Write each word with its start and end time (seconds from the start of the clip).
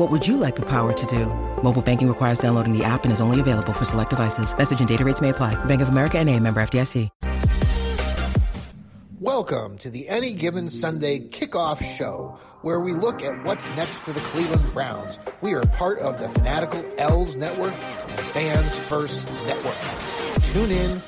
What 0.00 0.10
would 0.10 0.26
you 0.26 0.38
like 0.38 0.56
the 0.56 0.62
power 0.62 0.94
to 0.94 1.06
do? 1.06 1.26
Mobile 1.62 1.82
banking 1.82 2.08
requires 2.08 2.38
downloading 2.38 2.72
the 2.72 2.82
app 2.82 3.04
and 3.04 3.12
is 3.12 3.20
only 3.20 3.38
available 3.38 3.74
for 3.74 3.84
select 3.84 4.08
devices. 4.08 4.56
Message 4.56 4.78
and 4.78 4.88
data 4.88 5.04
rates 5.04 5.20
may 5.20 5.28
apply. 5.28 5.62
Bank 5.66 5.82
of 5.82 5.90
America 5.90 6.18
and 6.18 6.26
a 6.30 6.40
member 6.40 6.62
FDIC. 6.62 7.10
Welcome 9.20 9.76
to 9.76 9.90
the 9.90 10.08
Any 10.08 10.32
Given 10.32 10.70
Sunday 10.70 11.18
kickoff 11.18 11.82
show, 11.82 12.38
where 12.62 12.80
we 12.80 12.94
look 12.94 13.22
at 13.22 13.44
what's 13.44 13.68
next 13.72 13.98
for 13.98 14.14
the 14.14 14.20
Cleveland 14.20 14.64
Browns. 14.72 15.18
We 15.42 15.52
are 15.52 15.66
part 15.66 15.98
of 15.98 16.18
the 16.18 16.30
Fanatical 16.30 16.82
Elves 16.96 17.36
Network 17.36 17.74
and 17.74 18.20
Fans 18.28 18.78
First 18.78 19.30
Network. 19.46 19.76
Tune 20.54 20.70
in 20.70 21.02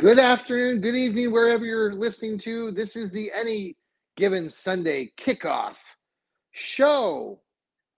Good 0.00 0.18
afternoon, 0.18 0.80
good 0.80 0.94
evening, 0.94 1.30
wherever 1.30 1.62
you're 1.62 1.92
listening 1.92 2.38
to. 2.38 2.70
This 2.70 2.96
is 2.96 3.10
the 3.10 3.30
Any 3.34 3.76
Given 4.16 4.48
Sunday 4.48 5.10
kickoff 5.18 5.74
show. 6.52 7.38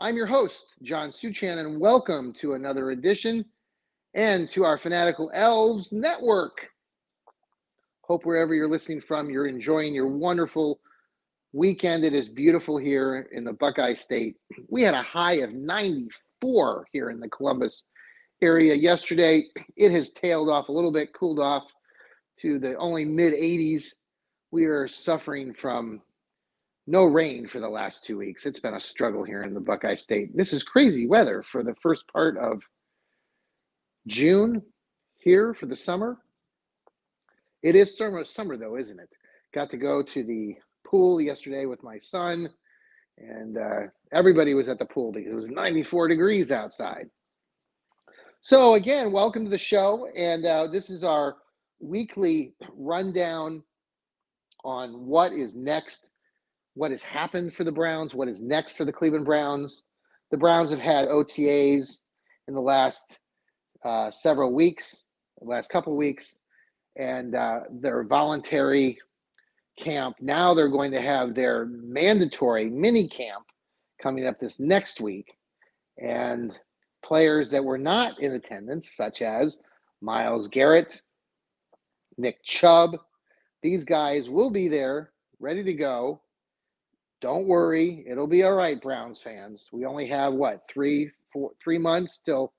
I'm 0.00 0.16
your 0.16 0.26
host, 0.26 0.74
John 0.82 1.10
Suchan, 1.10 1.58
and 1.58 1.78
welcome 1.78 2.32
to 2.40 2.54
another 2.54 2.90
edition 2.90 3.44
and 4.14 4.50
to 4.50 4.64
our 4.64 4.78
Fanatical 4.78 5.30
Elves 5.32 5.92
Network. 5.92 6.66
Hope 8.00 8.26
wherever 8.26 8.52
you're 8.52 8.66
listening 8.66 9.00
from, 9.00 9.30
you're 9.30 9.46
enjoying 9.46 9.94
your 9.94 10.08
wonderful 10.08 10.80
weekend. 11.52 12.02
It 12.02 12.14
is 12.14 12.28
beautiful 12.28 12.78
here 12.78 13.28
in 13.30 13.44
the 13.44 13.52
Buckeye 13.52 13.94
State. 13.94 14.34
We 14.68 14.82
had 14.82 14.94
a 14.94 15.02
high 15.02 15.34
of 15.34 15.52
94 15.52 16.88
here 16.90 17.10
in 17.10 17.20
the 17.20 17.28
Columbus 17.28 17.84
area 18.42 18.74
yesterday. 18.74 19.44
It 19.76 19.92
has 19.92 20.10
tailed 20.10 20.48
off 20.48 20.68
a 20.68 20.72
little 20.72 20.90
bit, 20.90 21.14
cooled 21.14 21.38
off 21.38 21.62
to 22.42 22.58
the 22.58 22.76
only 22.76 23.04
mid 23.04 23.32
80s. 23.32 23.86
We 24.50 24.64
are 24.64 24.88
suffering 24.88 25.54
from 25.54 26.02
no 26.88 27.04
rain 27.04 27.46
for 27.46 27.60
the 27.60 27.68
last 27.68 28.04
two 28.04 28.18
weeks. 28.18 28.44
It's 28.44 28.58
been 28.58 28.74
a 28.74 28.80
struggle 28.80 29.22
here 29.22 29.42
in 29.42 29.54
the 29.54 29.60
Buckeye 29.60 29.94
State. 29.94 30.36
This 30.36 30.52
is 30.52 30.64
crazy 30.64 31.06
weather 31.06 31.42
for 31.42 31.62
the 31.62 31.76
first 31.80 32.04
part 32.08 32.36
of 32.36 32.62
June 34.08 34.60
here 35.14 35.54
for 35.54 35.66
the 35.66 35.76
summer. 35.76 36.18
It 37.62 37.76
is 37.76 37.96
summer, 37.96 38.24
summer 38.24 38.56
though, 38.56 38.76
isn't 38.76 38.98
it? 38.98 39.08
Got 39.54 39.70
to 39.70 39.76
go 39.76 40.02
to 40.02 40.24
the 40.24 40.56
pool 40.84 41.20
yesterday 41.20 41.66
with 41.66 41.84
my 41.84 41.98
son, 41.98 42.50
and 43.18 43.56
uh, 43.56 43.80
everybody 44.12 44.54
was 44.54 44.68
at 44.68 44.80
the 44.80 44.84
pool 44.84 45.12
because 45.12 45.30
it 45.30 45.36
was 45.36 45.50
94 45.50 46.08
degrees 46.08 46.50
outside. 46.50 47.08
So 48.40 48.74
again, 48.74 49.12
welcome 49.12 49.44
to 49.44 49.50
the 49.50 49.58
show, 49.58 50.08
and 50.16 50.44
uh, 50.44 50.66
this 50.66 50.90
is 50.90 51.04
our 51.04 51.36
weekly 51.82 52.54
rundown 52.76 53.62
on 54.64 55.06
what 55.06 55.32
is 55.32 55.54
next, 55.56 56.06
what 56.74 56.90
has 56.90 57.02
happened 57.02 57.54
for 57.54 57.64
the 57.64 57.72
Browns, 57.72 58.14
what 58.14 58.28
is 58.28 58.42
next 58.42 58.76
for 58.76 58.84
the 58.84 58.92
Cleveland 58.92 59.26
Browns. 59.26 59.82
The 60.30 60.38
Browns 60.38 60.70
have 60.70 60.80
had 60.80 61.08
OTAs 61.08 61.98
in 62.48 62.54
the 62.54 62.60
last 62.60 63.18
uh, 63.84 64.10
several 64.10 64.52
weeks, 64.52 65.02
last 65.40 65.70
couple 65.70 65.96
weeks, 65.96 66.38
and 66.96 67.34
uh, 67.34 67.60
their 67.70 68.04
voluntary 68.04 68.98
camp. 69.78 70.16
Now 70.20 70.54
they're 70.54 70.68
going 70.68 70.92
to 70.92 71.00
have 71.00 71.34
their 71.34 71.66
mandatory 71.66 72.70
mini 72.70 73.08
camp 73.08 73.44
coming 74.00 74.26
up 74.26 74.38
this 74.38 74.60
next 74.60 75.00
week. 75.00 75.34
And 75.98 76.58
players 77.04 77.50
that 77.50 77.64
were 77.64 77.78
not 77.78 78.20
in 78.20 78.32
attendance, 78.32 78.94
such 78.94 79.22
as 79.22 79.58
Myles 80.00 80.48
Garrett, 80.48 81.02
Nick 82.16 82.42
Chubb. 82.42 82.96
These 83.62 83.84
guys 83.84 84.28
will 84.28 84.50
be 84.50 84.68
there, 84.68 85.10
ready 85.38 85.62
to 85.64 85.72
go. 85.72 86.20
Don't 87.20 87.46
worry, 87.46 88.04
it'll 88.08 88.26
be 88.26 88.42
all 88.42 88.54
right, 88.54 88.80
Browns 88.82 89.22
fans. 89.22 89.68
We 89.72 89.84
only 89.84 90.08
have 90.08 90.34
what 90.34 90.62
three, 90.68 91.12
four, 91.32 91.52
three 91.62 91.78
months 91.78 92.20
till 92.24 92.52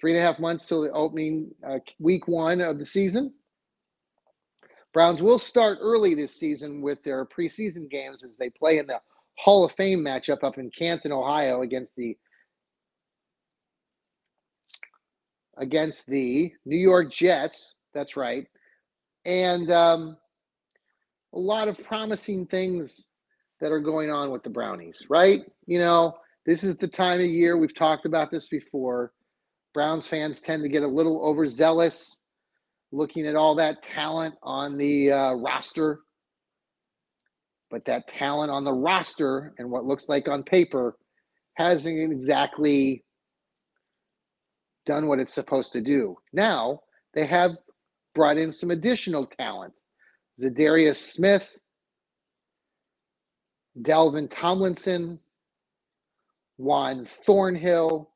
three 0.00 0.12
and 0.12 0.20
a 0.20 0.26
half 0.26 0.40
months 0.40 0.66
till 0.66 0.82
the 0.82 0.90
opening 0.90 1.54
uh, 1.64 1.78
week 2.00 2.26
one 2.26 2.60
of 2.60 2.80
the 2.80 2.84
season. 2.84 3.32
Browns 4.92 5.22
will 5.22 5.38
start 5.38 5.78
early 5.80 6.14
this 6.14 6.34
season 6.34 6.82
with 6.82 7.02
their 7.04 7.24
preseason 7.24 7.88
games 7.88 8.24
as 8.24 8.36
they 8.36 8.50
play 8.50 8.78
in 8.78 8.88
the 8.88 9.00
Hall 9.38 9.64
of 9.64 9.72
Fame 9.72 10.00
matchup 10.00 10.42
up 10.42 10.58
in 10.58 10.70
Canton, 10.76 11.12
Ohio, 11.12 11.62
against 11.62 11.94
the 11.96 12.18
against 15.58 16.06
the 16.08 16.52
New 16.64 16.76
York 16.76 17.12
Jets. 17.12 17.74
That's 17.94 18.16
right 18.16 18.48
and 19.24 19.70
um, 19.70 20.16
a 21.34 21.38
lot 21.38 21.68
of 21.68 21.78
promising 21.84 22.46
things 22.46 23.06
that 23.60 23.72
are 23.72 23.80
going 23.80 24.10
on 24.10 24.30
with 24.30 24.42
the 24.42 24.50
Brownies, 24.50 25.06
right? 25.08 25.42
You 25.66 25.78
know, 25.78 26.14
this 26.46 26.64
is 26.64 26.76
the 26.76 26.88
time 26.88 27.20
of 27.20 27.26
year, 27.26 27.56
we've 27.56 27.74
talked 27.74 28.06
about 28.06 28.30
this 28.30 28.48
before. 28.48 29.12
Browns 29.72 30.06
fans 30.06 30.40
tend 30.40 30.62
to 30.62 30.68
get 30.68 30.82
a 30.82 30.88
little 30.88 31.24
overzealous 31.24 32.16
looking 32.90 33.26
at 33.26 33.36
all 33.36 33.54
that 33.54 33.82
talent 33.82 34.34
on 34.42 34.76
the 34.76 35.12
uh, 35.12 35.32
roster. 35.34 36.00
But 37.70 37.86
that 37.86 38.06
talent 38.08 38.50
on 38.50 38.64
the 38.64 38.72
roster 38.72 39.54
and 39.58 39.70
what 39.70 39.86
looks 39.86 40.08
like 40.08 40.28
on 40.28 40.42
paper 40.42 40.98
hasn't 41.54 42.12
exactly 42.12 43.02
done 44.84 45.06
what 45.06 45.20
it's 45.20 45.32
supposed 45.32 45.72
to 45.72 45.80
do. 45.80 46.16
Now, 46.32 46.80
they 47.14 47.24
have 47.26 47.52
brought 48.14 48.38
in 48.38 48.52
some 48.52 48.70
additional 48.70 49.26
talent. 49.26 49.72
Za'Darius 50.40 50.96
Smith, 50.96 51.50
Dalvin 53.80 54.28
Tomlinson, 54.30 55.18
Juan 56.56 57.06
Thornhill, 57.06 58.10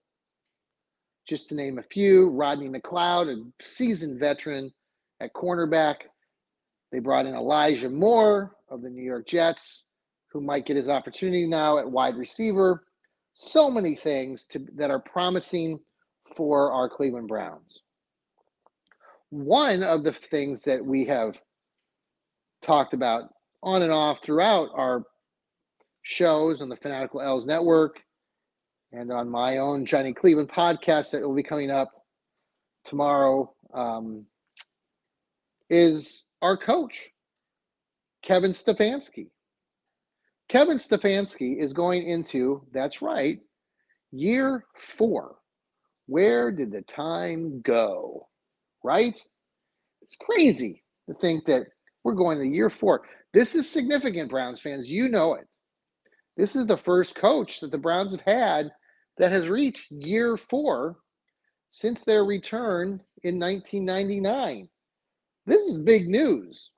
just 1.28 1.48
to 1.48 1.54
name 1.54 1.78
a 1.78 1.82
few. 1.82 2.30
Rodney 2.30 2.68
McLeod, 2.68 3.32
a 3.32 3.62
seasoned 3.62 4.18
veteran 4.20 4.72
at 5.20 5.34
cornerback. 5.34 5.96
They 6.92 7.00
brought 7.00 7.26
in 7.26 7.34
Elijah 7.34 7.90
Moore 7.90 8.56
of 8.70 8.82
the 8.82 8.90
New 8.90 9.02
York 9.02 9.26
Jets, 9.26 9.84
who 10.32 10.40
might 10.40 10.66
get 10.66 10.76
his 10.76 10.88
opportunity 10.88 11.46
now 11.46 11.78
at 11.78 11.90
wide 11.90 12.16
receiver. 12.16 12.84
So 13.34 13.70
many 13.70 13.96
things 13.96 14.46
to, 14.52 14.64
that 14.76 14.90
are 14.90 15.00
promising 15.00 15.80
for 16.36 16.72
our 16.72 16.88
Cleveland 16.88 17.28
Browns 17.28 17.82
one 19.30 19.82
of 19.82 20.02
the 20.02 20.12
things 20.12 20.62
that 20.62 20.84
we 20.84 21.04
have 21.06 21.38
talked 22.64 22.94
about 22.94 23.30
on 23.62 23.82
and 23.82 23.92
off 23.92 24.22
throughout 24.22 24.70
our 24.74 25.04
shows 26.02 26.60
on 26.60 26.68
the 26.68 26.76
Fanatical 26.76 27.20
Elves 27.20 27.46
Network 27.46 28.00
and 28.92 29.12
on 29.12 29.28
my 29.28 29.58
own 29.58 29.84
Johnny 29.84 30.12
Cleveland 30.12 30.48
podcast 30.48 31.10
that 31.10 31.22
will 31.22 31.34
be 31.34 31.42
coming 31.42 31.70
up 31.70 31.90
tomorrow 32.84 33.52
um, 33.74 34.24
is 35.68 36.24
our 36.42 36.56
coach, 36.56 37.10
Kevin 38.22 38.52
Stefanski. 38.52 39.28
Kevin 40.48 40.78
Stefanski 40.78 41.58
is 41.58 41.72
going 41.72 42.08
into, 42.08 42.64
that's 42.72 43.02
right, 43.02 43.40
year 44.12 44.64
four. 44.76 45.36
Where 46.06 46.52
did 46.52 46.70
the 46.70 46.82
time 46.82 47.60
go? 47.62 48.28
Right? 48.86 49.20
It's 50.00 50.14
crazy 50.14 50.84
to 51.08 51.14
think 51.16 51.44
that 51.46 51.66
we're 52.04 52.14
going 52.14 52.38
to 52.38 52.46
year 52.46 52.70
four. 52.70 53.02
This 53.34 53.56
is 53.56 53.68
significant, 53.68 54.30
Browns 54.30 54.60
fans. 54.60 54.88
You 54.88 55.08
know 55.08 55.34
it. 55.34 55.48
This 56.36 56.54
is 56.54 56.66
the 56.66 56.76
first 56.76 57.16
coach 57.16 57.58
that 57.60 57.72
the 57.72 57.78
Browns 57.78 58.12
have 58.12 58.20
had 58.20 58.70
that 59.18 59.32
has 59.32 59.48
reached 59.48 59.90
year 59.90 60.36
four 60.36 60.98
since 61.70 62.04
their 62.04 62.24
return 62.24 63.00
in 63.24 63.40
1999. 63.40 64.68
This 65.46 65.66
is 65.66 65.78
big 65.78 66.06
news. 66.06 66.70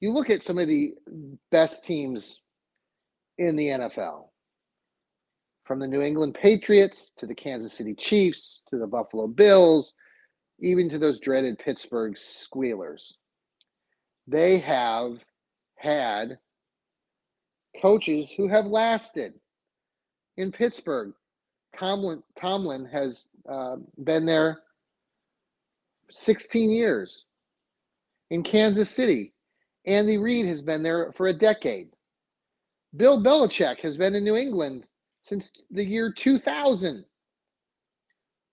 You 0.00 0.10
look 0.10 0.28
at 0.28 0.42
some 0.42 0.58
of 0.58 0.66
the 0.66 0.94
best 1.52 1.84
teams 1.84 2.40
in 3.38 3.54
the 3.54 3.68
NFL, 3.68 4.24
from 5.64 5.78
the 5.78 5.86
New 5.86 6.02
England 6.02 6.34
Patriots 6.34 7.12
to 7.16 7.26
the 7.26 7.34
Kansas 7.34 7.72
City 7.72 7.94
Chiefs 7.94 8.62
to 8.70 8.78
the 8.78 8.86
Buffalo 8.86 9.26
Bills, 9.26 9.94
even 10.60 10.88
to 10.90 10.98
those 10.98 11.18
dreaded 11.18 11.58
Pittsburgh 11.58 12.16
Squealers. 12.16 13.16
They 14.26 14.58
have 14.58 15.18
had 15.76 16.38
coaches 17.80 18.30
who 18.36 18.48
have 18.48 18.66
lasted. 18.66 19.34
In 20.36 20.50
Pittsburgh, 20.50 21.14
Tomlin, 21.78 22.22
Tomlin 22.40 22.86
has 22.86 23.28
uh, 23.48 23.76
been 24.02 24.26
there 24.26 24.60
16 26.10 26.70
years. 26.70 27.26
In 28.30 28.42
Kansas 28.42 28.90
City, 28.90 29.32
Andy 29.86 30.18
Reid 30.18 30.46
has 30.46 30.60
been 30.62 30.82
there 30.82 31.12
for 31.16 31.28
a 31.28 31.32
decade. 31.32 31.90
Bill 32.96 33.22
Belichick 33.22 33.78
has 33.80 33.96
been 33.96 34.14
in 34.14 34.24
New 34.24 34.36
England 34.36 34.86
since 35.24 35.50
the 35.70 35.84
year 35.84 36.12
2000. 36.12 37.04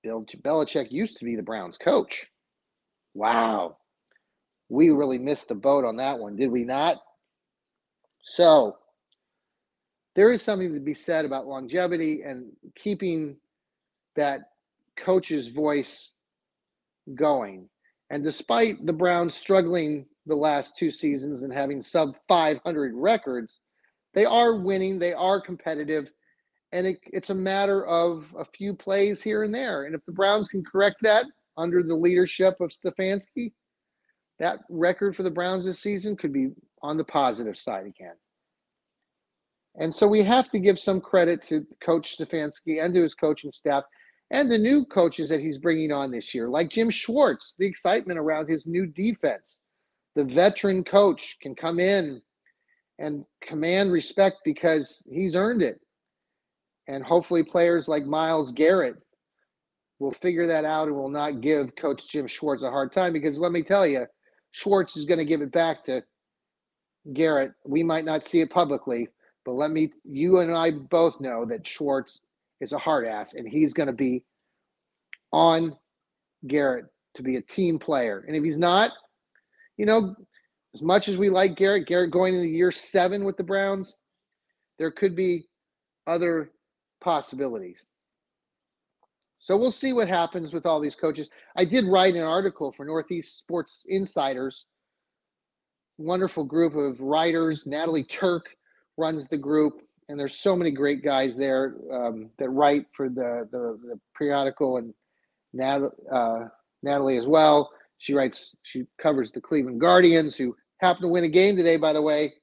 Bill 0.03 0.25
Belichick 0.43 0.91
used 0.91 1.17
to 1.17 1.25
be 1.25 1.35
the 1.35 1.43
Browns 1.43 1.77
coach. 1.77 2.27
Wow. 3.13 3.77
We 4.69 4.89
really 4.89 5.19
missed 5.19 5.49
the 5.49 5.55
boat 5.55 5.85
on 5.85 5.97
that 5.97 6.17
one, 6.17 6.35
did 6.35 6.49
we 6.49 6.63
not? 6.63 6.97
So, 8.23 8.77
there 10.15 10.31
is 10.31 10.41
something 10.41 10.73
to 10.73 10.79
be 10.79 10.93
said 10.93 11.25
about 11.25 11.47
longevity 11.47 12.23
and 12.23 12.51
keeping 12.75 13.37
that 14.15 14.41
coach's 14.97 15.49
voice 15.49 16.11
going. 17.15 17.69
And 18.09 18.23
despite 18.23 18.85
the 18.85 18.93
Browns 18.93 19.35
struggling 19.35 20.05
the 20.25 20.35
last 20.35 20.77
two 20.77 20.91
seasons 20.91 21.43
and 21.43 21.53
having 21.53 21.81
sub 21.81 22.15
500 22.27 22.93
records, 22.95 23.59
they 24.13 24.25
are 24.25 24.55
winning, 24.55 24.99
they 24.99 25.13
are 25.13 25.39
competitive, 25.39 26.09
and 26.71 26.87
it, 26.87 26.97
it's 27.07 27.29
a 27.29 27.35
matter 27.35 27.85
of 27.85 28.25
a 28.37 28.45
few 28.45 28.73
plays 28.73 29.21
here 29.21 29.43
and 29.43 29.53
there. 29.53 29.83
And 29.83 29.95
if 29.95 30.05
the 30.05 30.11
Browns 30.11 30.47
can 30.47 30.63
correct 30.63 30.97
that 31.01 31.25
under 31.57 31.83
the 31.83 31.95
leadership 31.95 32.59
of 32.61 32.71
Stefanski, 32.71 33.51
that 34.39 34.59
record 34.69 35.15
for 35.15 35.23
the 35.23 35.31
Browns 35.31 35.65
this 35.65 35.79
season 35.79 36.15
could 36.15 36.33
be 36.33 36.49
on 36.81 36.97
the 36.97 37.03
positive 37.03 37.57
side 37.57 37.85
again. 37.85 38.15
And 39.79 39.93
so 39.93 40.07
we 40.07 40.21
have 40.23 40.49
to 40.51 40.59
give 40.59 40.79
some 40.79 40.99
credit 40.99 41.41
to 41.43 41.65
Coach 41.83 42.17
Stefanski 42.17 42.83
and 42.83 42.93
to 42.93 43.03
his 43.03 43.15
coaching 43.15 43.51
staff 43.51 43.83
and 44.31 44.49
the 44.49 44.57
new 44.57 44.85
coaches 44.85 45.29
that 45.29 45.41
he's 45.41 45.57
bringing 45.57 45.91
on 45.91 46.09
this 46.09 46.33
year, 46.33 46.49
like 46.49 46.69
Jim 46.69 46.89
Schwartz, 46.89 47.55
the 47.59 47.65
excitement 47.65 48.17
around 48.17 48.49
his 48.49 48.65
new 48.65 48.85
defense. 48.85 49.57
The 50.15 50.23
veteran 50.23 50.83
coach 50.83 51.37
can 51.41 51.53
come 51.53 51.79
in 51.79 52.21
and 52.97 53.25
command 53.41 53.91
respect 53.91 54.37
because 54.45 55.01
he's 55.09 55.35
earned 55.35 55.61
it. 55.61 55.81
And 56.87 57.03
hopefully, 57.03 57.43
players 57.43 57.87
like 57.87 58.05
Myles 58.05 58.51
Garrett 58.51 58.95
will 59.99 60.11
figure 60.11 60.47
that 60.47 60.65
out 60.65 60.87
and 60.87 60.97
will 60.97 61.09
not 61.09 61.41
give 61.41 61.75
Coach 61.75 62.09
Jim 62.09 62.27
Schwartz 62.27 62.63
a 62.63 62.71
hard 62.71 62.91
time 62.91 63.13
because 63.13 63.37
let 63.37 63.51
me 63.51 63.61
tell 63.61 63.85
you, 63.85 64.05
Schwartz 64.51 64.97
is 64.97 65.05
going 65.05 65.19
to 65.19 65.25
give 65.25 65.41
it 65.41 65.51
back 65.51 65.83
to 65.85 66.03
Garrett. 67.13 67.51
We 67.65 67.83
might 67.83 68.03
not 68.03 68.25
see 68.25 68.41
it 68.41 68.49
publicly, 68.49 69.07
but 69.45 69.53
let 69.53 69.71
me, 69.71 69.93
you 70.03 70.39
and 70.39 70.55
I 70.55 70.71
both 70.71 71.21
know 71.21 71.45
that 71.45 71.67
Schwartz 71.67 72.19
is 72.61 72.73
a 72.73 72.77
hard 72.77 73.05
ass 73.05 73.33
and 73.35 73.47
he's 73.47 73.73
going 73.73 73.87
to 73.87 73.93
be 73.93 74.23
on 75.31 75.75
Garrett 76.47 76.85
to 77.15 77.23
be 77.23 77.35
a 77.37 77.41
team 77.41 77.79
player. 77.79 78.25
And 78.27 78.35
if 78.35 78.43
he's 78.43 78.57
not, 78.57 78.91
you 79.77 79.85
know, 79.85 80.15
as 80.73 80.81
much 80.81 81.09
as 81.09 81.17
we 81.17 81.29
like 81.29 81.55
Garrett, 81.55 81.87
Garrett 81.87 82.11
going 82.11 82.33
into 82.33 82.47
year 82.47 82.71
seven 82.71 83.23
with 83.25 83.37
the 83.37 83.43
Browns, 83.43 83.95
there 84.79 84.91
could 84.91 85.15
be 85.15 85.45
other 86.07 86.51
possibilities. 87.01 87.85
So 89.39 89.57
we'll 89.57 89.71
see 89.71 89.91
what 89.91 90.07
happens 90.07 90.53
with 90.53 90.67
all 90.67 90.79
these 90.79 90.95
coaches. 90.95 91.29
I 91.55 91.65
did 91.65 91.85
write 91.85 92.15
an 92.15 92.21
article 92.21 92.71
for 92.71 92.85
Northeast 92.85 93.39
Sports 93.39 93.85
Insiders, 93.89 94.65
wonderful 95.97 96.43
group 96.43 96.75
of 96.75 97.01
writers. 97.01 97.65
Natalie 97.65 98.03
Turk 98.03 98.55
runs 98.97 99.25
the 99.27 99.37
group, 99.37 99.81
and 100.09 100.19
there's 100.19 100.37
so 100.37 100.55
many 100.55 100.69
great 100.69 101.03
guys 101.03 101.35
there 101.35 101.75
um, 101.91 102.29
that 102.37 102.49
write 102.49 102.85
for 102.95 103.09
the 103.09 103.47
the, 103.51 103.79
the 103.83 103.99
periodical, 104.15 104.77
and 104.77 104.93
Nat, 105.53 105.89
uh, 106.11 106.45
Natalie 106.83 107.17
as 107.17 107.25
well. 107.25 107.71
She 107.97 108.13
writes, 108.13 108.55
she 108.63 108.85
covers 108.99 109.31
the 109.31 109.41
Cleveland 109.41 109.79
Guardians, 109.81 110.35
who 110.35 110.55
happened 110.79 111.03
to 111.03 111.07
win 111.07 111.23
a 111.23 111.29
game 111.29 111.55
today, 111.55 111.77
by 111.77 111.93
the 111.93 112.01
way. 112.01 112.33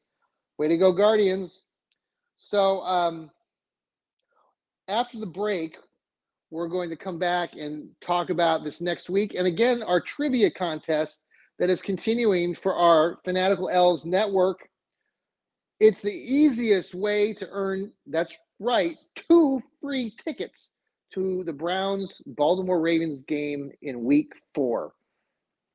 Way 0.59 0.69
to 0.69 0.77
go, 0.77 0.93
Guardians! 0.93 1.63
So 2.37 2.81
um, 2.83 3.31
after 4.89 5.19
the 5.19 5.27
break, 5.27 5.77
we're 6.51 6.69
going 6.69 6.89
to 6.91 6.97
come 6.97 7.19
back 7.19 7.51
and 7.53 7.89
talk 8.01 8.31
about 8.31 8.65
this 8.65 8.81
next 8.81 9.11
week. 9.11 9.35
And 9.37 9.47
again, 9.47 9.83
our 9.83 10.01
trivia 10.01 10.51
contest 10.51 11.21
that 11.59 11.71
is 11.71 11.83
continuing 11.83 12.55
for 12.55 12.75
our 12.75 13.19
Fanatical 13.25 13.69
Elves 13.69 14.05
network. 14.05 14.67
It's 15.79 16.01
the 16.01 16.13
easiest 16.13 16.95
way 16.95 17.35
to 17.35 17.47
earn, 17.51 17.93
that's 18.07 18.37
right, 18.59 18.97
two 19.15 19.63
free 19.81 20.15
tickets 20.25 20.71
to 21.15 21.45
the 21.45 21.53
Browns 21.53 22.21
Baltimore 22.27 22.81
Ravens 22.81 23.23
game 23.23 23.71
in 23.83 24.05
week 24.05 24.33
four. 24.55 24.93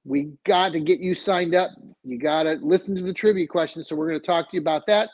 We 0.06 0.34
got 0.44 0.74
to 0.74 0.80
get 0.80 1.00
you 1.00 1.16
signed 1.16 1.56
up. 1.56 1.72
You 2.04 2.18
got 2.18 2.44
to 2.44 2.60
listen 2.62 2.96
to 2.96 3.02
the 3.02 3.14
trivia 3.14 3.48
questions. 3.48 3.88
So 3.88 3.96
we're 3.96 4.10
going 4.10 4.20
to 4.20 4.26
talk 4.26 4.50
to 4.50 4.58
you 4.58 4.62
about 4.62 4.86
that 4.88 5.10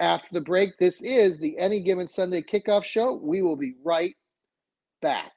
after 0.00 0.28
the 0.32 0.40
break. 0.40 0.76
This 0.78 1.00
is 1.02 1.38
the 1.38 1.58
Any 1.58 1.80
Given 1.80 2.08
Sunday 2.08 2.42
Kickoff 2.42 2.84
Show. 2.84 3.14
We 3.14 3.42
will 3.42 3.56
be 3.56 3.74
right 3.84 4.16
back. 5.02 5.32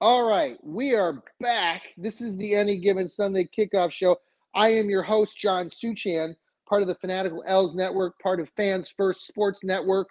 All 0.00 0.26
right, 0.26 0.56
we 0.62 0.94
are 0.94 1.22
back. 1.40 1.82
This 1.98 2.20
is 2.22 2.36
the 2.36 2.54
Any 2.54 2.78
Given 2.78 3.08
Sunday 3.08 3.46
Kickoff 3.56 3.90
Show. 3.90 4.16
I 4.54 4.70
am 4.70 4.88
your 4.88 5.02
host, 5.02 5.36
John 5.36 5.68
Suchan, 5.68 6.34
part 6.68 6.82
of 6.82 6.88
the 6.88 6.94
Fanatical 6.94 7.44
Elves 7.46 7.74
Network, 7.74 8.18
part 8.18 8.40
of 8.40 8.48
Fans 8.56 8.92
First 8.96 9.26
Sports 9.26 9.62
Network. 9.62 10.08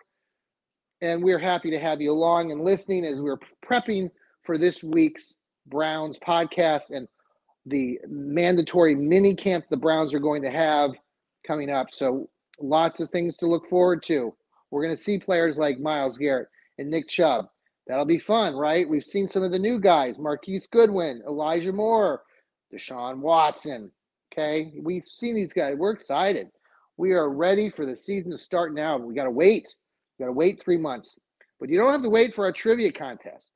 And 1.01 1.23
we're 1.23 1.39
happy 1.39 1.71
to 1.71 1.79
have 1.79 2.01
you 2.01 2.11
along 2.11 2.51
and 2.51 2.61
listening 2.61 3.03
as 3.03 3.19
we're 3.19 3.39
prepping 3.65 4.09
for 4.43 4.57
this 4.57 4.83
week's 4.83 5.35
Browns 5.67 6.17
podcast 6.19 6.91
and 6.91 7.07
the 7.69 7.99
mandatory 8.07 8.95
mini 8.95 9.35
camp 9.35 9.65
the 9.69 9.77
Browns 9.77 10.13
are 10.13 10.19
going 10.19 10.41
to 10.41 10.51
have 10.51 10.91
coming 11.45 11.69
up. 11.69 11.87
So 11.91 12.29
lots 12.59 12.99
of 12.99 13.09
things 13.09 13.37
to 13.37 13.47
look 13.47 13.69
forward 13.69 14.03
to. 14.03 14.33
We're 14.71 14.83
going 14.83 14.95
to 14.95 15.01
see 15.01 15.17
players 15.17 15.57
like 15.57 15.79
Myles 15.79 16.17
Garrett 16.17 16.49
and 16.77 16.89
Nick 16.89 17.07
Chubb. 17.07 17.47
That'll 17.87 18.05
be 18.05 18.19
fun, 18.19 18.55
right? 18.55 18.87
We've 18.87 19.03
seen 19.03 19.27
some 19.27 19.41
of 19.43 19.51
the 19.51 19.59
new 19.59 19.79
guys 19.79 20.19
Marquise 20.19 20.67
Goodwin, 20.67 21.23
Elijah 21.27 21.73
Moore, 21.73 22.23
Deshaun 22.71 23.17
Watson. 23.19 23.91
Okay. 24.31 24.73
We've 24.79 25.05
seen 25.05 25.35
these 25.35 25.53
guys. 25.53 25.75
We're 25.75 25.91
excited. 25.91 26.49
We 26.97 27.13
are 27.13 27.29
ready 27.29 27.69
for 27.69 27.85
the 27.85 27.95
season 27.95 28.31
to 28.31 28.37
start 28.37 28.75
now. 28.75 28.97
We 28.97 29.15
got 29.15 29.23
to 29.23 29.31
wait. 29.31 29.73
We 30.17 30.23
got 30.23 30.27
to 30.27 30.33
wait 30.33 30.61
three 30.61 30.77
months. 30.77 31.15
But 31.59 31.69
you 31.69 31.77
don't 31.77 31.91
have 31.91 32.03
to 32.03 32.09
wait 32.09 32.35
for 32.35 32.45
our 32.45 32.51
trivia 32.51 32.91
contest. 32.91 33.51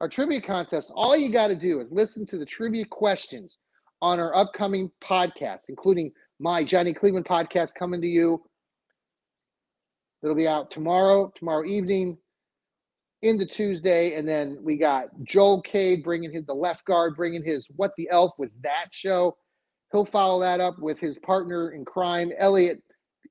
Our 0.00 0.08
trivia 0.08 0.40
contest, 0.40 0.92
all 0.94 1.16
you 1.16 1.28
got 1.28 1.48
to 1.48 1.56
do 1.56 1.80
is 1.80 1.90
listen 1.90 2.24
to 2.26 2.38
the 2.38 2.46
trivia 2.46 2.84
questions 2.84 3.58
on 4.00 4.20
our 4.20 4.34
upcoming 4.36 4.90
podcast, 5.02 5.62
including 5.68 6.12
my 6.38 6.62
Johnny 6.62 6.94
Cleveland 6.94 7.26
podcast 7.26 7.70
coming 7.76 8.00
to 8.00 8.06
you. 8.06 8.40
It'll 10.22 10.36
be 10.36 10.46
out 10.46 10.70
tomorrow, 10.70 11.32
tomorrow 11.36 11.64
evening 11.64 12.16
into 13.22 13.44
Tuesday. 13.44 14.14
And 14.14 14.28
then 14.28 14.58
we 14.62 14.76
got 14.76 15.08
Joel 15.24 15.62
Cade 15.62 16.04
bringing 16.04 16.32
his, 16.32 16.44
the 16.44 16.54
left 16.54 16.84
guard, 16.84 17.16
bringing 17.16 17.44
his 17.44 17.66
What 17.74 17.92
the 17.98 18.08
Elf 18.10 18.32
Was 18.38 18.58
That 18.62 18.86
show. 18.92 19.36
He'll 19.90 20.06
follow 20.06 20.40
that 20.40 20.60
up 20.60 20.78
with 20.78 21.00
his 21.00 21.18
partner 21.18 21.72
in 21.72 21.84
crime, 21.84 22.30
Elliot, 22.38 22.82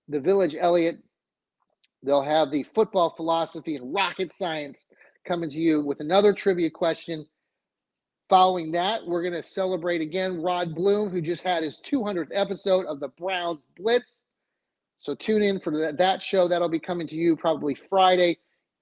the 0.09 0.19
Village 0.19 0.55
Elliot. 0.59 0.97
They'll 2.03 2.23
have 2.23 2.51
the 2.51 2.63
football 2.75 3.13
philosophy 3.15 3.75
and 3.75 3.93
rocket 3.93 4.33
science 4.33 4.85
coming 5.27 5.49
to 5.49 5.59
you 5.59 5.81
with 5.81 5.99
another 5.99 6.33
trivia 6.33 6.69
question. 6.69 7.25
Following 8.29 8.71
that, 8.71 9.05
we're 9.05 9.21
going 9.21 9.41
to 9.41 9.47
celebrate 9.47 10.01
again 10.01 10.41
Rod 10.41 10.73
Bloom, 10.73 11.09
who 11.09 11.21
just 11.21 11.43
had 11.43 11.63
his 11.63 11.79
200th 11.85 12.31
episode 12.31 12.85
of 12.85 12.99
the 12.99 13.09
Browns 13.09 13.59
Blitz. 13.77 14.23
So 14.99 15.15
tune 15.15 15.43
in 15.43 15.59
for 15.59 15.91
that, 15.91 16.23
show. 16.23 16.47
That'll 16.47 16.69
be 16.69 16.79
coming 16.79 17.07
to 17.07 17.15
you 17.15 17.35
probably 17.35 17.75
Friday. 17.75 18.37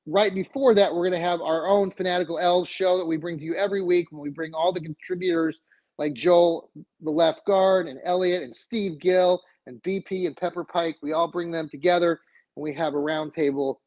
Right 0.08 0.34
before 0.34 0.76
that, 0.76 0.94
we're 0.94 1.10
going 1.10 1.20
to 1.20 1.28
have 1.28 1.42
our 1.42 1.68
own 1.68 1.92
Fanatical 1.92 2.40
Elves 2.40 2.70
show 2.70 2.98
that 2.98 3.06
we 3.06 3.18
bring 3.18 3.38
to 3.40 3.44
you 3.44 3.56
every 3.56 3.82
week 3.82 4.12
when 4.12 4.22
we 4.22 4.30
bring 4.30 4.54
all 4.54 4.72
the 4.72 4.80
contributors 4.80 5.62
like 5.98 6.14
Joel, 6.14 6.70
the 7.02 7.10
left 7.10 7.46
guard, 7.46 7.88
and 7.88 8.00
Elliot, 8.04 8.44
and 8.44 8.56
Steve 8.56 9.00
Gill, 9.00 9.42
and 9.66 9.82
BP, 9.82 10.28
and 10.28 10.38
Pepper 10.38 10.64
Pike. 10.64 10.98
We 11.02 11.14
all 11.14 11.28
bring 11.28 11.52
them 11.52 11.70
together 11.70 12.20
and 12.56 12.64
we 12.64 12.74
have 12.76 12.94
a 12.94 12.98
roundtable 12.98 13.78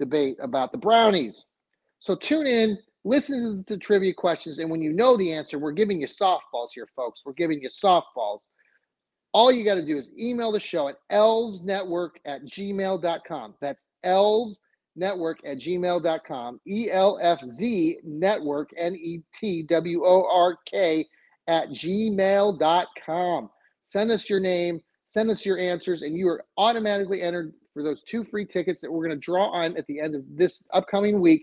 debate 0.00 0.36
about 0.40 0.72
the 0.72 0.78
brownies. 0.78 1.44
So 2.00 2.16
tune 2.16 2.48
in, 2.48 2.78
listen 3.04 3.64
to 3.66 3.74
the 3.74 3.78
trivia 3.78 4.14
questions, 4.14 4.58
and 4.58 4.68
when 4.70 4.80
you 4.80 4.92
know 4.92 5.16
the 5.16 5.32
answer, 5.32 5.58
we're 5.58 5.70
giving 5.72 6.00
you 6.00 6.08
softballs 6.08 6.70
here, 6.74 6.88
folks. 6.96 7.20
We're 7.24 7.34
giving 7.34 7.60
you 7.60 7.68
softballs. 7.68 8.40
All 9.32 9.52
you 9.52 9.64
got 9.64 9.76
to 9.76 9.86
do 9.86 9.96
is 9.96 10.10
email 10.18 10.50
the 10.50 10.58
show 10.58 10.88
at 10.88 10.96
elvesnetwork 11.12 12.10
at 12.24 12.44
gmail.com. 12.46 13.54
That's 13.60 13.84
elves 14.02 14.58
network 14.96 15.38
at 15.44 15.58
gmail.com. 15.58 16.60
E 16.66 16.88
L 16.90 17.18
F 17.22 17.40
Z 17.48 17.98
network, 18.02 18.70
N 18.76 18.96
E 18.96 19.20
T 19.38 19.62
W 19.62 20.04
O 20.04 20.26
R 20.28 20.56
K, 20.66 21.06
at 21.46 21.68
gmail.com. 21.68 23.50
Send 23.84 24.10
us 24.10 24.30
your 24.30 24.40
name, 24.40 24.80
send 25.06 25.30
us 25.30 25.44
your 25.44 25.58
answers, 25.58 26.02
and 26.02 26.16
you 26.16 26.28
are 26.28 26.44
automatically 26.56 27.22
entered 27.22 27.52
for 27.72 27.82
those 27.82 28.02
two 28.02 28.24
free 28.24 28.44
tickets 28.44 28.80
that 28.80 28.90
we're 28.90 29.06
going 29.06 29.18
to 29.18 29.24
draw 29.24 29.48
on 29.50 29.76
at 29.76 29.86
the 29.86 30.00
end 30.00 30.14
of 30.14 30.22
this 30.28 30.62
upcoming 30.72 31.20
week. 31.20 31.42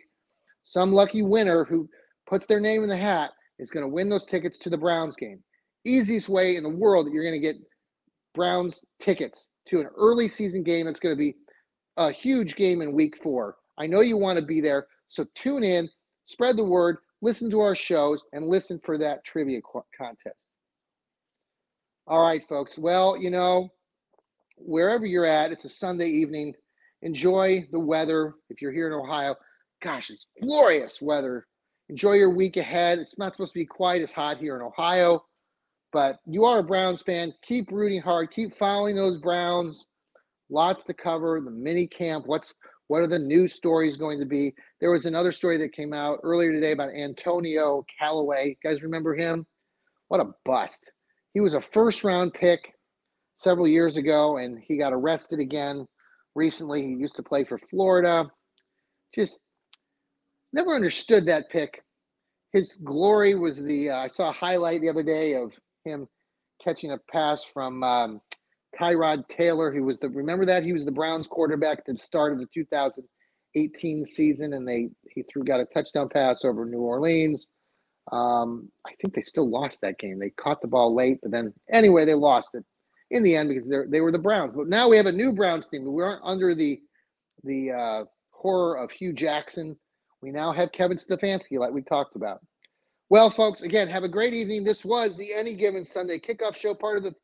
Some 0.63 0.91
lucky 0.91 1.21
winner 1.21 1.63
who 1.63 1.89
puts 2.27 2.45
their 2.45 2.59
name 2.59 2.83
in 2.83 2.89
the 2.89 2.97
hat 2.97 3.31
is 3.59 3.71
going 3.71 3.85
to 3.85 3.91
win 3.91 4.09
those 4.09 4.25
tickets 4.25 4.57
to 4.59 4.69
the 4.69 4.77
Browns 4.77 5.15
game. 5.15 5.41
Easiest 5.85 6.27
way 6.29 6.55
in 6.55 6.63
the 6.63 6.69
world 6.69 7.05
that 7.05 7.13
you're 7.13 7.23
going 7.23 7.39
to 7.39 7.47
get 7.47 7.55
Browns 8.35 8.83
tickets 8.99 9.47
to 9.69 9.79
an 9.79 9.87
early 9.97 10.27
season 10.27 10.63
game 10.63 10.85
that's 10.85 10.99
going 10.99 11.15
to 11.15 11.19
be 11.19 11.35
a 11.97 12.11
huge 12.11 12.55
game 12.55 12.81
in 12.81 12.91
week 12.93 13.15
four. 13.23 13.55
I 13.77 13.87
know 13.87 14.01
you 14.01 14.17
want 14.17 14.37
to 14.37 14.45
be 14.45 14.61
there, 14.61 14.87
so 15.07 15.25
tune 15.35 15.63
in, 15.63 15.89
spread 16.25 16.57
the 16.57 16.63
word, 16.63 16.97
listen 17.21 17.49
to 17.51 17.59
our 17.61 17.75
shows, 17.75 18.23
and 18.33 18.47
listen 18.47 18.79
for 18.83 18.97
that 18.97 19.23
trivia 19.23 19.59
contest. 19.97 20.35
All 22.07 22.21
right, 22.21 22.41
folks. 22.47 22.77
Well, 22.77 23.17
you 23.17 23.29
know, 23.29 23.69
wherever 24.57 25.05
you're 25.05 25.25
at, 25.25 25.51
it's 25.51 25.65
a 25.65 25.69
Sunday 25.69 26.09
evening. 26.09 26.53
Enjoy 27.01 27.67
the 27.71 27.79
weather. 27.79 28.33
If 28.49 28.61
you're 28.61 28.73
here 28.73 28.87
in 28.87 28.93
Ohio, 28.93 29.35
gosh, 29.81 30.09
it's 30.09 30.25
glorious 30.41 30.99
weather. 31.01 31.47
Enjoy 31.89 32.13
your 32.13 32.31
week 32.31 32.57
ahead. 32.57 32.99
It's 32.99 33.17
not 33.17 33.33
supposed 33.33 33.53
to 33.53 33.59
be 33.59 33.65
quite 33.65 34.01
as 34.01 34.11
hot 34.11 34.37
here 34.37 34.55
in 34.55 34.61
Ohio, 34.61 35.23
but 35.93 36.19
you 36.25 36.45
are 36.45 36.59
a 36.59 36.63
Browns 36.63 37.01
fan. 37.01 37.33
Keep 37.43 37.71
rooting 37.71 38.01
hard. 38.01 38.31
Keep 38.31 38.57
following 38.57 38.95
those 38.95 39.21
Browns. 39.21 39.85
Lots 40.49 40.83
to 40.85 40.93
cover. 40.93 41.39
The 41.39 41.51
mini 41.51 41.87
camp. 41.87 42.25
What's 42.25 42.53
what 42.87 43.01
are 43.01 43.07
the 43.07 43.19
news 43.19 43.53
stories 43.53 43.97
going 43.97 44.19
to 44.19 44.25
be? 44.25 44.55
There 44.79 44.91
was 44.91 45.05
another 45.05 45.33
story 45.33 45.57
that 45.57 45.73
came 45.73 45.93
out 45.93 46.19
earlier 46.23 46.53
today 46.53 46.71
about 46.71 46.89
Antonio 46.89 47.85
Callaway. 47.99 48.49
You 48.49 48.69
guys 48.69 48.81
remember 48.81 49.13
him? 49.13 49.45
What 50.07 50.21
a 50.21 50.31
bust. 50.45 50.91
He 51.33 51.41
was 51.41 51.53
a 51.53 51.61
first 51.73 52.05
round 52.05 52.33
pick 52.33 52.73
several 53.37 53.67
years 53.67 53.97
ago, 53.97 54.37
and 54.37 54.59
he 54.67 54.77
got 54.77 54.93
arrested 54.93 55.39
again 55.39 55.87
recently. 56.35 56.81
He 56.81 56.93
used 56.93 57.15
to 57.15 57.23
play 57.23 57.43
for 57.43 57.57
Florida. 57.57 58.29
Just 59.15 59.39
never 60.51 60.75
understood 60.75 61.27
that 61.27 61.49
pick. 61.49 61.81
His 62.51 62.73
glory 62.83 63.35
was 63.35 63.61
the 63.61 63.91
uh, 63.91 63.97
I 63.97 64.07
saw 64.07 64.29
a 64.29 64.33
highlight 64.33 64.81
the 64.81 64.89
other 64.89 65.03
day 65.03 65.35
of 65.35 65.51
him 65.85 66.07
catching 66.63 66.91
a 66.91 66.97
pass 67.11 67.43
from 67.43 67.83
um, 67.83 68.21
Tyrod 68.79 69.27
Taylor, 69.27 69.71
who 69.71 69.83
was 69.83 69.97
the 69.99 70.09
remember 70.09 70.45
that 70.45 70.63
he 70.63 70.73
was 70.73 70.85
the 70.85 70.91
Browns 70.91 71.27
quarterback 71.27 71.79
at 71.79 71.85
the 71.85 71.97
start 71.99 72.33
of 72.33 72.39
the 72.39 72.47
2018 72.53 74.05
season, 74.05 74.53
and 74.53 74.67
they 74.67 74.89
he 75.13 75.23
threw 75.31 75.43
got 75.43 75.59
a 75.59 75.65
touchdown 75.65 76.09
pass 76.09 76.43
over 76.43 76.65
New 76.65 76.81
Orleans. 76.81 77.45
Um, 78.11 78.71
I 78.85 78.91
think 79.01 79.13
they 79.13 79.23
still 79.23 79.49
lost 79.49 79.81
that 79.81 79.99
game. 79.99 80.17
They 80.17 80.29
caught 80.29 80.61
the 80.61 80.67
ball 80.67 80.95
late, 80.95 81.19
but 81.21 81.31
then 81.31 81.53
anyway 81.71 82.05
they 82.05 82.13
lost 82.13 82.47
it 82.53 82.63
in 83.11 83.23
the 83.23 83.35
end 83.35 83.49
because 83.49 83.89
they 83.89 84.01
were 84.01 84.11
the 84.11 84.19
Browns. 84.19 84.53
But 84.55 84.67
now 84.67 84.89
we 84.89 84.97
have 84.97 85.05
a 85.05 85.11
new 85.11 85.31
Browns 85.31 85.67
team. 85.67 85.91
We 85.91 86.03
aren't 86.03 86.21
under 86.23 86.53
the 86.53 86.81
the 87.43 87.71
uh, 87.71 88.05
horror 88.31 88.77
of 88.77 88.91
Hue 88.91 89.13
Jackson. 89.13 89.77
We 90.21 90.31
now 90.31 90.51
have 90.51 90.71
Kevin 90.71 90.97
Stefanski, 90.97 91.59
like 91.59 91.71
we 91.71 91.81
talked 91.83 92.15
about. 92.15 92.41
Well, 93.09 93.29
folks, 93.29 93.61
again, 93.61 93.87
have 93.87 94.03
a 94.03 94.09
great 94.09 94.33
evening. 94.33 94.63
This 94.63 94.83
was 94.83 95.15
the 95.15 95.33
Any 95.33 95.55
Given 95.55 95.85
Sunday 95.85 96.19
kickoff 96.19 96.55
show, 96.55 96.73
part 96.73 96.97
of 96.97 97.03
the 97.03 97.15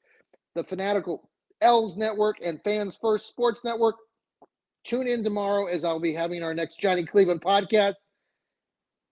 the 0.55 0.63
Fanatical 0.63 1.29
Elves 1.61 1.97
Network 1.97 2.37
and 2.43 2.61
Fans 2.63 2.97
First 3.01 3.27
Sports 3.27 3.61
Network. 3.63 3.95
Tune 4.83 5.07
in 5.07 5.23
tomorrow 5.23 5.65
as 5.65 5.83
I'll 5.83 5.99
be 5.99 6.13
having 6.13 6.43
our 6.43 6.53
next 6.53 6.79
Johnny 6.79 7.05
Cleveland 7.05 7.41
podcast. 7.41 7.95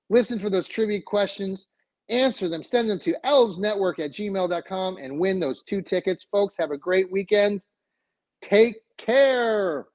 Listen 0.10 0.38
for 0.38 0.50
those 0.50 0.68
trivia 0.68 1.02
questions 1.02 1.66
answer 2.12 2.50
them, 2.50 2.64
send 2.64 2.90
them 2.90 3.00
to 3.00 3.16
elvesnetwork 3.26 4.00
at 4.00 4.12
gmail.com 4.12 4.98
and 4.98 5.20
win 5.20 5.40
those 5.40 5.64
two 5.64 5.82
tickets. 5.82 6.26
Folks, 6.32 6.56
have 6.58 6.72
a 6.72 6.78
great 6.78 7.12
weekend. 7.12 7.62
Take 8.42 8.76
care. 8.98 9.88